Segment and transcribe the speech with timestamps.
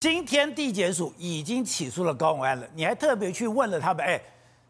[0.00, 4.18] 今天地检署已经起诉了高虹安了，你还特别去问了他们，哎，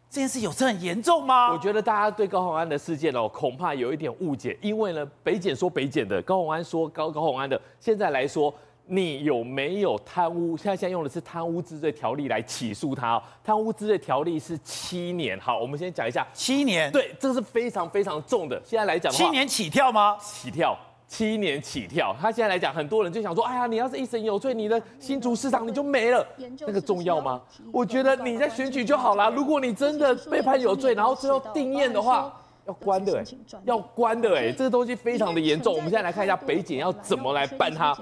[0.09, 1.53] 这件事有这很严重吗？
[1.53, 8.53] 我觉得大家对高虹安的事件哦，恐怕有一点误解，因为呢，北检说北检的，高虹安说高高虹安的，现在来说，
[8.87, 10.57] 你有没有贪污？
[10.57, 20.17] 现在现在用的是贪污治罪条例来起诉他哦，贪污治罪条例是七年，好，我们先讲一下，七年，对，这是非常非常重的，现在来讲的话，七年起跳吗？
[20.19, 20.77] 起跳。
[21.11, 26.25] 七年起跳，他现在来讲，很多人就想说，哎呀，你要是一审有罪，你的新竹市长你就没了，
[26.65, 27.41] 那个重要吗？
[27.69, 29.29] 我觉得你在选举就好了。
[29.31, 32.33] 如果你真的被判有罪，然后最后定谳的话，
[32.65, 33.25] 要关的哎，
[33.65, 35.73] 要关的哎，这个东西非常的严重。
[35.73, 37.93] 我们现在来看一下北检要怎么来办他。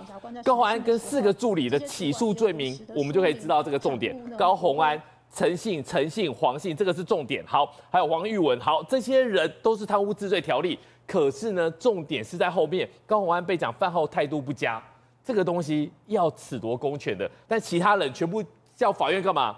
[0.43, 4.15] 高宏安跟四个助理的起诉罪名，我们就可以知道这个重点。
[4.37, 7.43] 高宏安、陈信、陈信、黄信，这个是重点。
[7.45, 10.77] 好，还有黄玉文，好，这些人都是贪污治罪条例。
[11.05, 12.87] 可是呢，重点是在后面。
[13.05, 14.81] 高鸿安被讲饭后态度不佳，
[15.23, 17.29] 这个东西要褫夺公权的。
[17.47, 18.43] 但其他人全部
[18.75, 19.55] 叫法院干嘛？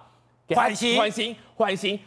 [0.49, 1.99] 缓刑，缓刑，缓刑。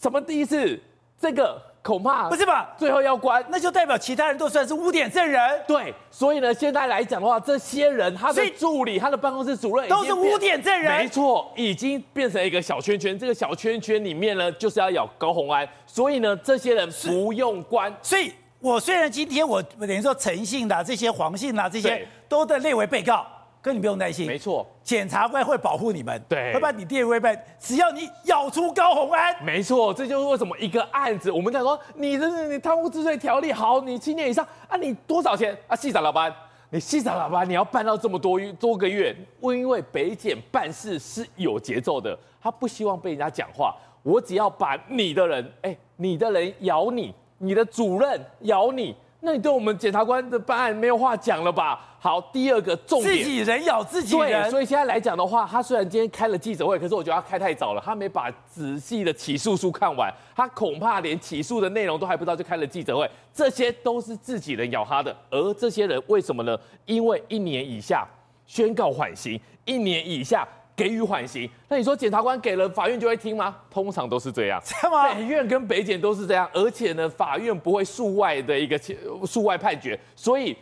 [0.00, 0.78] 什么意思？
[1.20, 2.68] 这个恐怕不是吧？
[2.76, 5.40] 最后要关，那就代表其他人都算是污点证人。
[5.66, 10.98] 对，所以呢，现在来讲的话，这些人他的助理、他的办公室主任都是污点证人。
[10.98, 13.18] 没错，已经变成一个小圈圈。
[13.18, 15.66] 这个小圈圈里面呢，就是要咬高红安。
[15.86, 17.90] 所以呢，这些人不用关。
[18.02, 18.30] 所以。
[18.60, 23.24] 我虽然今天我等于说陈姓的这些黄姓的这些都在列为被告，
[23.68, 35.56] 可你不用担心，没错，检察官会保护你们，对，会把你列为被，只要你咬出高红安，没错，这就是为什么一个案子，我们在说你的你贪污治罪条例好，你七年以上啊，你多少钱？
[35.66, 35.76] 啊？
[35.76, 36.34] 细长老板，
[36.70, 47.14] 你细长老板，你要办到这么多多个月，因为北检办事是有节奏的，他不希望被人家讲话，我只要把你的人，哎，你的人咬你。
[47.40, 51.80] 你的主任咬你，那你对我们检察官的办案没有话讲了吧？
[51.98, 54.44] 好，第二个重点，自己人咬自己人。
[54.44, 63.10] 对，所以现在来讲的话，他虽然今天开了记者会，可是我觉得他开太早了，他没把仔细的起诉书看完，他恐怕连起诉的内容都还不知道就开了记者会。
[63.34, 66.56] 这些都是自己人咬他的，而这些人为什么呢？
[66.86, 68.06] 因为一年以下
[68.46, 70.46] 宣告缓刑，一年以下。
[70.78, 73.56] 给予缓刑，那你说检察官给了，法院就会听吗？
[73.68, 75.12] 通常都是这样，是吗？
[75.12, 78.78] 北院跟北检都是这样，而且呢，法院不会诉外的一个
[79.26, 80.56] 诉外判决，所以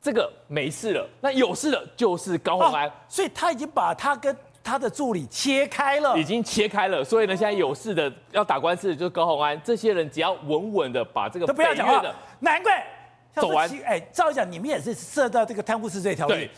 [0.00, 1.04] 这个没事了。
[1.20, 7.02] 那有事的就是高宏安，哦，所以他已经把他跟他的助理切开了，已经切开了。
[7.02, 12.86] 所以呢，现在有事的要打官司的就是高宏安，这些人只要稳稳的把这个都不要讲话的，难怪
[13.34, 13.68] 走完。
[13.84, 16.48] 哎，照理讲你们也是涉到这个贪污治罪条例，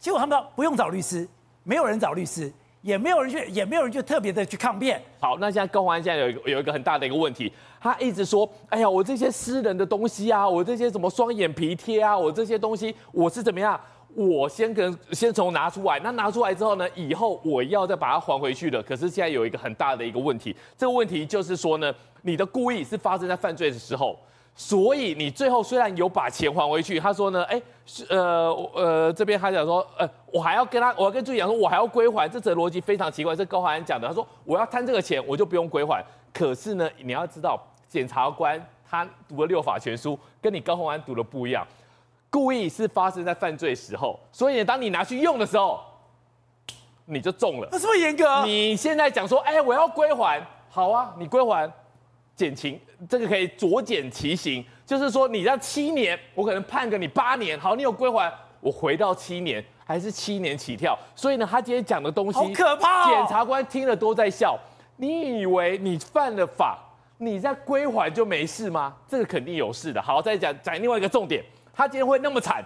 [0.00, 1.28] 结果他们不用找律师。
[1.68, 4.98] 没有人找律师，也没有人去，也没有人去特别的去抗辩。
[5.20, 13.78] 好，那现在高虹安现在有一个有一个很大的一个问题，他一直说，哎呀，我这些私人的东西啊，我这些什么双眼皮贴啊，我这些东西我是怎么样？
[14.14, 18.82] 我先跟先从拿出来，那拿出来之后呢，以后我要再把它还回去的。
[18.82, 24.18] 可是现在有一个很大的一个问题，这个问题就是说呢，你的故意是发生在犯罪的时候。
[24.60, 27.62] 所以你最后虽然有把钱还回去，他说呢，哎，
[28.08, 33.36] 呃呃，这边他讲说，呃，我还要跟他，我要跟助理讲说，我还要归还，这则逻辑非常奇怪。
[33.36, 36.04] 这高华安讲的，他说我要贪这个钱，我就不用归还。
[36.34, 37.56] 可是呢，你要知道，
[37.88, 41.64] 检察官他读了六法全书，跟你高虹安读的不一样。
[42.28, 45.78] 故意是发生在犯罪时候，所以当你拿去用的时候，
[47.04, 47.68] 你就中了。
[47.70, 48.44] 那这么严格？
[48.44, 51.72] 你现在讲说，哎，我要归还，好啊，你归还。
[52.38, 60.96] 减刑，这个可以酌减其刑，就是说你让七年，我可能判个你八年，好，你有归还，我回到七年，还是七年起跳。
[61.16, 64.56] 所以呢，他今天讲的东西，好可怕哦，检察官听了都在笑。
[64.94, 66.78] 你以为你犯了法，
[67.16, 68.94] 你在归还就没事吗？
[69.08, 70.00] 这个肯定有事的。
[70.00, 71.44] 好，再讲讲另外一个重点，
[71.74, 72.64] 她今天会那么惨，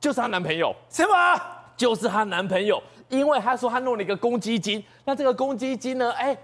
[0.00, 1.40] 就是她男朋友，什么？
[1.76, 6.12] 就是她男朋友，因为她说她弄了一个公积金，那这个公积金呢？
[6.12, 6.36] 哎，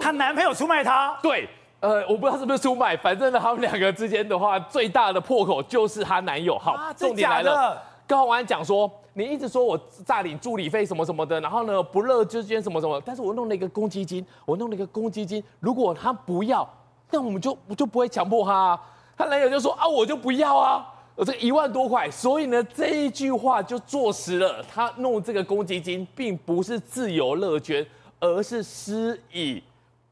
[0.00, 1.48] 她男朋友出卖她，对。
[1.80, 6.58] 呃，我不知道是不是出卖，反正呢，他们两个之间的话，最大的破口就是她男友。
[6.58, 16.68] 好，啊、重点来了，高虹安讲说，你一直说我诈领助理费什么什么的，然后呢，不乐之间什么什么，但是我弄了一个公积金，我弄了一个公积金，如果他不要，
[17.10, 18.80] 那我们就我就不会强迫他、啊。
[19.16, 27.86] 她男友就说啊，我就不要啊，我这一万多块，所以呢，这一句话就坐实了，他弄这个公积金并不是自由乐捐，
[28.18, 29.62] 而是施以。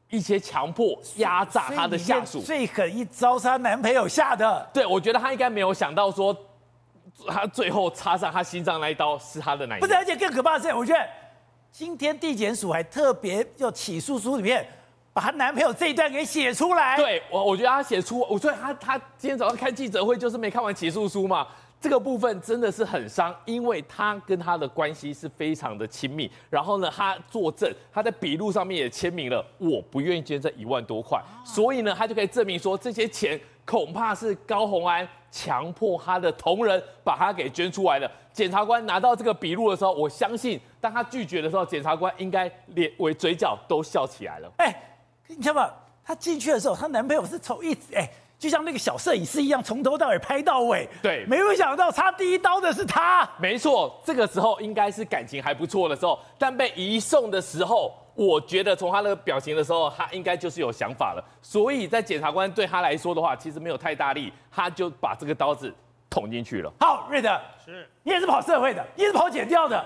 [0.09, 4.67] 一些强迫压榨她的下属，最狠一招是她男朋友下的。
[4.73, 6.35] 对，我觉得她应该没有想到说，
[7.27, 9.85] 她最后插上她心脏那一刀是她的男友。
[9.85, 10.99] 不是，而且更可怕的是，我觉得
[11.71, 14.67] 今天地检署还特别要起诉书里面
[15.13, 16.97] 把她男朋友这一段给写出来。
[16.97, 21.47] 对，我我觉得她写出，我所以她她今天早上开记者会就是没看完起诉书嘛。
[21.81, 26.29] 这个部分真的是很伤，因为他跟他的关系是非常的亲密。
[26.49, 31.21] 然后呢，他作证，他在笔录上面也签名了，我不愿意捐这一万多块。
[31.45, 38.11] 所以呢，他就可以证明说，这些钱恐怕是高红安强迫他的同仁把他给捐出来的。
[38.33, 44.51] 检察官拿到这个笔录的时候，我相信当他拒绝的时候，检察官应该脸为嘴角都笑起来了。
[44.57, 44.75] 哎，
[45.27, 45.71] 你知道吗？
[46.03, 48.09] 她进去的时候，她男朋友是从一直哎。
[48.39, 50.87] 就像那个小摄影师一样，从头到尾拍到尾。
[51.03, 53.29] 对，没有想到插第一刀的是他。
[53.37, 61.23] 没错，这个时候应该是感情还不错的时候，但被移送的时候，我觉得从他那个表情的时候，他应该就是有想法了。
[61.41, 65.73] 所以在检察官对他来说的话，其实没有太大力，他就把这个刀子
[66.09, 66.71] 捅进去了。
[66.79, 69.85] 好，瑞德，是你也是跑社会的，你也是跑检调的。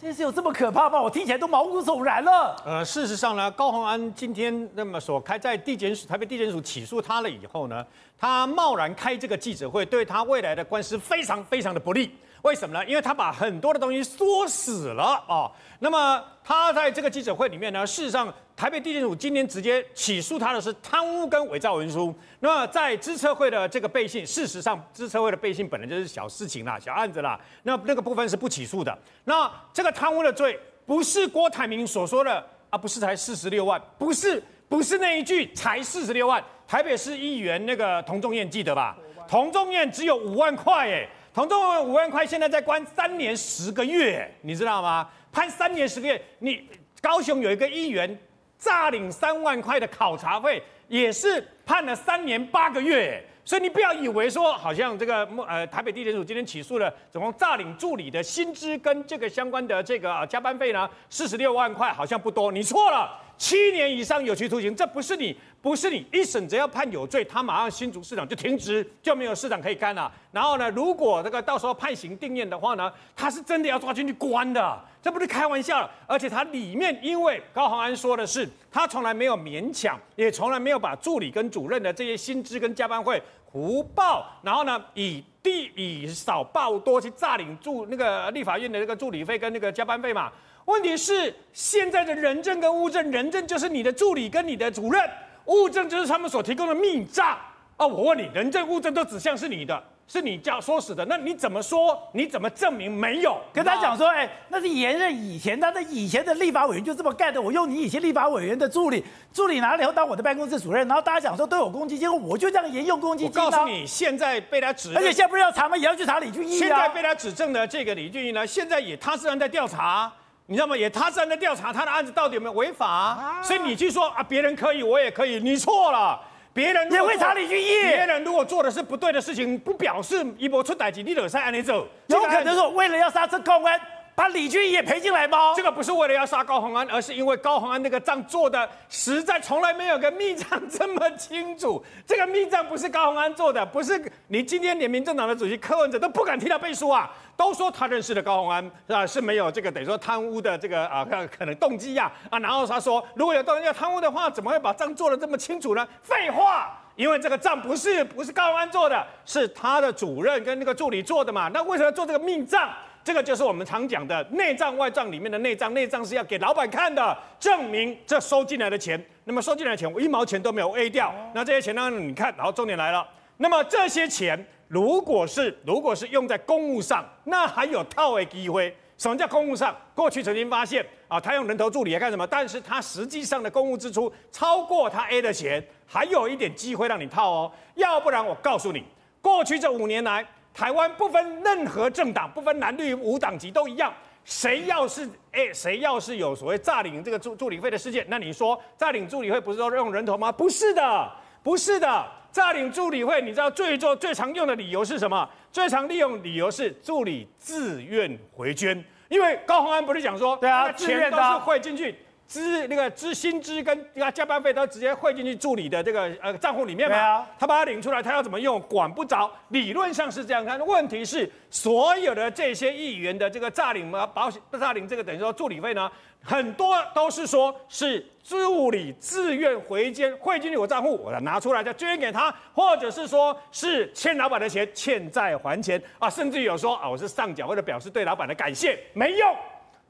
[0.00, 1.02] 这件事有这么可怕吗？
[1.02, 2.54] 我听起来都毛骨悚然了。
[2.64, 7.84] 呃，事实上呢，高洪安今天那么所开在地检署，台北地检署起诉他了以后呢，
[8.16, 12.12] 他贸然开这个记者会，对他未来的官司非常非常的不利。
[12.42, 12.84] 为什么呢？
[12.86, 15.52] 因为他把很多的东西说死了啊、哦。
[15.80, 18.32] 那么他在这个记者会里面呢，事实上。
[18.58, 22.12] 台北地检署今天直接起诉他的是贪污跟伪造文书。
[22.40, 27.38] 那么在资策会的这个背信，事实上资策会的背信本来就是小事情啦、小案子啦。
[27.62, 28.98] 那那个部分是不起诉的。
[29.26, 36.42] 那这个贪污的罪不是郭台铭所说的啊，不是才四十六万，不是不是那一句才四十六万。
[36.66, 38.98] 台北市议员那个童仲彦记得吧？
[39.28, 41.08] 童仲彦只有五万块哎，
[41.38, 45.08] 童仲彦五万块现在在关三年十个月，你知道吗？
[45.30, 46.20] 判三年十个月。
[46.40, 46.68] 你
[47.00, 48.18] 高雄有一个议员。
[48.58, 53.24] 诈领三万块的考察费，也是判了三年八个月。
[53.44, 63.16] 所以你不要以为说，好像这个呃台北地检署今天起诉了总共诈领助理的薪资跟这个相关的这个加班费呢，四十六万块好像不多，你错了。
[63.36, 70.10] 七年以上有期徒刑，这不是你，不是你一审只要判有罪，他马上新竹市长就停职，就没有市长可以干了。
[70.30, 75.88] 然后呢，如果这个到时候判刑定谳的话呢，他是真的要抓进去关的，这不是开玩笑。
[76.06, 90.30] 而且他里面，因为高虹安说的是，他从来没有勉强，也从来没有把助理跟主任的这些薪资跟加班费胡报，然后呢，以低以少报多去诈领助那个立法院的那个助理费跟那个加班费嘛。
[90.66, 95.02] 问题是现在的人证跟物证，人证就是你的助理跟你的主任，
[95.48, 97.36] 物证就是他们所提供的密账
[97.76, 97.86] 啊！
[97.86, 101.98] 我问你，人证物证都指向是你的，是你叫说死的，那你怎么说？
[102.12, 103.40] 你怎么证明没有？
[103.52, 107.40] 跟他讲说，哎，那是延任以前，他的以前的立法委员就这么干的。
[107.40, 109.02] 我用你以前立法委员的助理，
[109.32, 113.42] 助理拿了以后当我的办公室主任，然后大家讲说都有公积金，我就这样沿用公积金。
[113.42, 115.76] 我告诉你，现在被他指，而且现在不是要查吗？
[115.76, 116.58] 也要去查李俊毅啊。
[116.58, 120.12] 现在被他指证的这个李俊毅呢，现在也他是在调查。
[120.50, 120.74] 你知道吗？
[120.74, 126.18] 也他正在调查他的案子到底有没有违法，啊，所以你去说啊，别人可以，我也可以，你错了。
[126.54, 127.82] 别人也会查你去业。
[127.82, 131.86] 别人如果做的是不对的事情，不表示一波出歹机，你惹上案你走。
[132.06, 133.78] 有可能说为了要杀这高虹安，
[134.18, 135.54] 把李俊也赔进来吗？
[135.54, 141.80] 这个不是为了要杀高虹安，而是因为高虹安那个账做的实在从来没有个密账这么清楚。
[142.04, 147.08] 这个密账不是高虹安做的，不是你今天连民政党的主席柯文哲都不敢替他背书啊。
[147.36, 149.06] 都说他认识的高虹安是吧？
[149.06, 151.06] 是没有这个等于说贪污的这个啊
[151.38, 155.86] 可能动机呀啊，然后他说如果有动要贪污的话，怎么会把账做的这么清楚呢？
[156.02, 161.48] 废话，因为这个账不是不是高虹安做的，是他的主任跟那个助理做的嘛。
[161.54, 162.68] 那为什么要做这个密账？
[163.08, 169.02] 这个就是我们常讲的内账外账里面的内账，内账是要给老板看的，证明这收进来的钱。
[169.24, 171.88] 那么收进来的钱我一毛钱都没有 A 掉，那这些钱呢？
[171.88, 174.46] 你看，然后重点来了，那么这些钱。
[174.68, 178.76] 如果是如果是用在公务上，那还有套的机会。
[178.98, 179.74] 什么叫公务上？
[179.94, 182.26] 过去曾经发现啊，他用人头助理来干什么？
[182.26, 187.50] 但是他实际上的公务支出超过他 A 的钱，还有一点机会让你套哦。
[187.76, 188.84] 要不然我告诉你，
[189.22, 193.92] 过去这五年来，台湾不分任何政党，不分蓝绿无党籍都一样，
[194.24, 200.32] 谁要是哎，谁要是有所谓诈领这个助助理费的事件，那你说诈领助理费不是都用人头吗？
[200.32, 201.10] 不是的，
[201.42, 202.06] 不是的。
[202.30, 205.28] 诈领助理费，你知道最做最常用的理由是什么？
[205.50, 211.96] 最常利用理由是助理自愿回捐，因为高虹安不是讲说，对啊，钱都是汇进去，
[212.28, 225.90] 资那个资薪资跟那个加班费都直接汇进去助理的这个呃账户里面嘛，啊，他把它领出来，他要怎么用管不着，理论上是这样看，问题是所有的这些议员的这个诈领嘛，保险诈领这个等于说助理费呢？
[226.22, 239.34] 很多都是说，是助理自愿回捐汇进去我账户，我要拿出来再捐给他，或者是说是欠老板的钱，欠债还钱啊，甚至有说啊，我是上缴为了表示对老板的感谢，没用，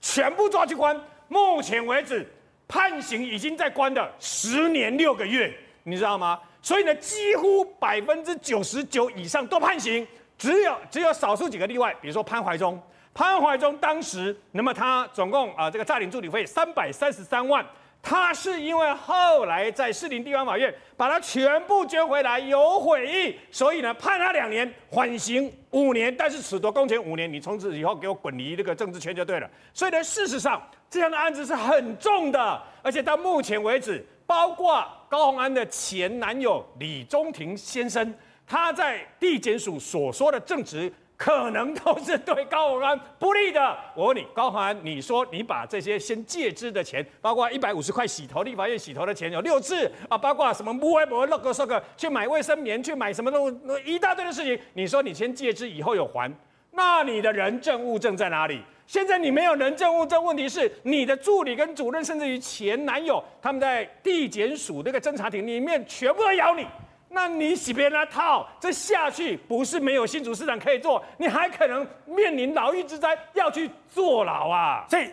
[0.00, 0.97] 全部抓去关。
[1.28, 2.26] 目前为止，
[2.66, 5.54] 判刑已经在关的十年六个月，
[5.85, 6.40] 你知道吗？
[6.61, 10.06] 所以呢，几乎百分之九十九以上都判刑。
[10.37, 12.80] 只有只有少数几个例外，比如说潘怀忠，
[13.12, 17.64] 潘怀忠当时，那么他总共啊这个诈领助理费三百三十三万。
[18.00, 29.50] 他是因为后来在士林地方法院把他全部捐回来，有悔意，所以呢判他两年，缓刑五年，但是褫夺公权五年，你从此以后给我滚离这个政治圈就对了。
[29.75, 38.14] 所以呢，事实上这样的案子是很重的，而且到目前为止，包括高虹安的前男友李中庭先生，
[38.47, 40.90] 他在地检署所说的证词。
[41.19, 43.77] 可能都是对高虹安不利的。
[43.97, 54.57] 我问你，高虹安，你说你把这些先借支的钱，包括一百五十块洗头，立法院洗头的钱有六次啊，包括什么不微博、那个、那个去买卫生棉，去买什么东西，一大堆的事情。
[54.75, 56.33] 你说你先借支，以后有还，
[56.71, 58.63] 那你的人证物证在哪里？
[58.87, 66.65] 现在你没有人证物证，问题是你的助理跟主任，甚至于前男友，他们在地检署那个侦查庭里面，全部都咬你。
[67.11, 74.87] 那你洗别人的套，这下去不是没有新竹市长可以做，你还可能面临牢狱之灾，要去坐牢啊！
[74.91, 75.11] 所以，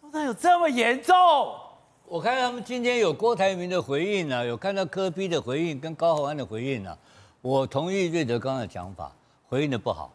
[0.00, 1.14] 通常有这么严重？
[2.04, 6.98] 我看他们今天有郭台铭的回应呢、啊，有看到柯比的回应跟高鸿安的回应呢、啊。
[7.42, 9.12] 我同意瑞德刚刚的讲法，
[9.48, 10.12] 回应的不好，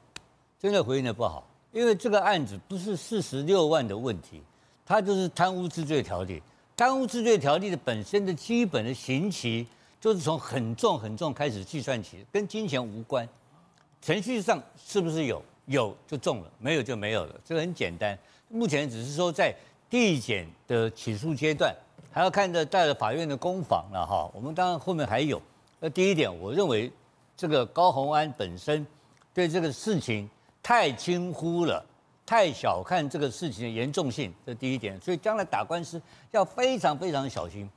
[0.59, 4.41] 真的回应的不好，因为这个案子不是四十六万的问题，
[4.85, 6.43] 它就是贪污治罪条例，
[6.75, 9.65] 贪污治罪条例的本身的基本的刑期。
[10.01, 13.25] 就是从很重很重开始计算起，跟金钱无关，
[14.01, 15.41] 程序上是不是有？
[15.67, 18.17] 有就中了，没有就没有了，这个很简单。
[18.49, 19.55] 目前只是说在
[19.89, 21.73] 递减的起诉阶段，
[22.11, 24.29] 还要看着带了法院的攻防了哈。
[24.33, 25.39] 我们当然后面还有。
[25.79, 26.91] 那第一点，我认为
[27.37, 28.85] 这个高虹安本身
[29.33, 30.27] 对这个事情
[30.63, 31.85] 太轻忽了，
[32.25, 34.99] 太小看这个事情的严重性，这第一点。
[34.99, 37.69] 所以将来打官司要非常非常小心。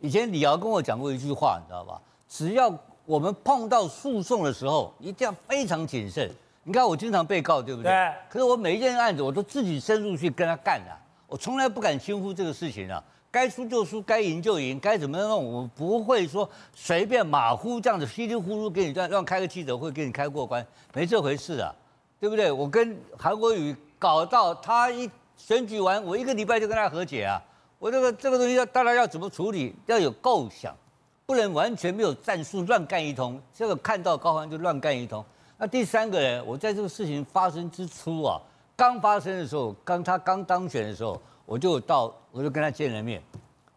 [0.00, 2.00] 以前李敖跟我讲过一句话，你知道吧？
[2.28, 2.72] 只要
[3.04, 6.30] 我们碰到诉讼的时候，一定要非常谨慎。
[6.62, 7.90] 你看我经常被告，对不对？
[7.90, 8.12] 对。
[8.28, 10.90] 可是我每一件案子，我都自己深入去跟他干的，
[11.26, 13.02] 我从来不敢轻忽这个事情啊。
[13.30, 21.74] 该输就输，该赢就赢，该怎么样弄，我不会说随便马虎这样子稀里糊涂给你让让开个记者会给你开过关，没这回事啊，
[22.20, 22.52] 对不对？
[22.52, 27.42] 我跟韩国瑜搞到他一选举完，我一个礼拜就跟他和解啊。
[27.78, 29.74] 我这个这个东西要大家要怎么处理？
[29.86, 30.76] 要有构想，
[31.24, 33.40] 不能完全没有战术乱干一通。
[33.54, 35.24] 这个看到高虹安就乱干一通。
[35.56, 38.40] 那第三个人，我在这个事情发生之初啊，
[38.76, 43.22] 刚发生的时候，刚他刚当选的时候，我就到我就跟他见了面，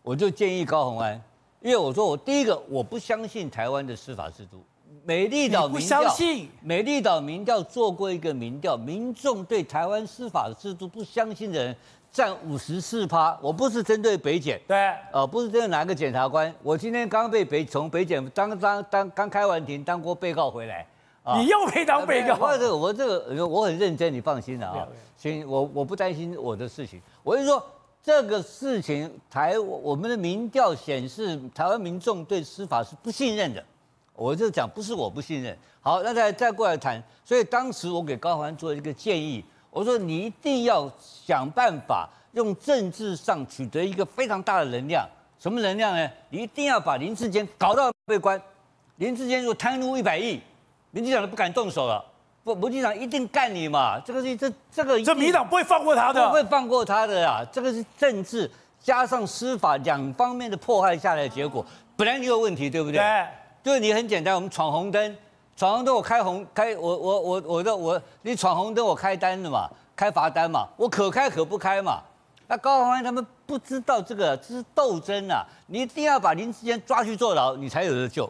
[0.01, 1.21] 我就建议高虹安，
[1.59, 4.63] 因为我说我第一个我不相信台湾的司法制度。
[5.03, 6.03] 美丽岛民调，
[6.61, 11.75] 美丽岛民调做过一个民调，民众对台湾司法制度不相信的人。
[12.13, 20.85] 占五十四趴，我不是针对北检，对，呃，不是针对哪个检察官，我今天刚被北从北检当当当刚开完庭，当过被告回来，
[21.23, 22.35] 啊、你又可以当被告？
[22.35, 27.63] 我这个我这个我很认真，你放心了啊，行，我我不担心我的事情，我是说
[28.03, 33.63] 这个事情台我们的民调显示台湾民众对司法是不信任的，
[34.15, 39.43] 我就讲不是我不信任，好，那再再过来谈，所以当时我给高虹安做一个建议。
[39.71, 45.07] 我说你一定要想办法用政治上取得一个非常大的能量，
[45.39, 46.09] 什么能量呢？
[46.29, 48.39] 你一定要把林志坚搞到被关。
[48.97, 50.41] 林志坚如果贪污一百亿，
[50.91, 52.03] 民进党都不敢动手了。
[52.43, 53.97] 不，民进党一定干你嘛。
[53.99, 57.43] 这个是这这个这民党不会放过他的，不会放过他的呀。
[57.51, 58.51] 这个是政治
[58.81, 61.65] 加上司法两方面的迫害下来的结果。
[61.95, 62.99] 本来你有问题，对不对？
[62.99, 63.27] 对。
[63.63, 65.17] 就是你很简单，我们闯红灯。
[65.55, 72.01] 闯红灯我开红开我我我我的我你闯红灯我开单的嘛，开罚单嘛，我可开可不开嘛。
[72.47, 75.45] 那高宏安他们不知道这个，这是斗争啊！
[75.67, 78.29] 你一定要把林志坚抓去坐牢，你才有得救。